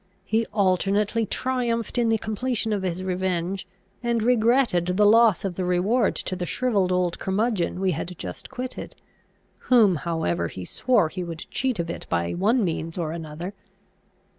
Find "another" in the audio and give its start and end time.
13.11-13.53